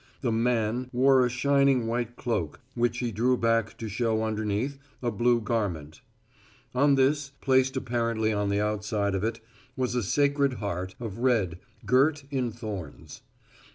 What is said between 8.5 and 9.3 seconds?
outside of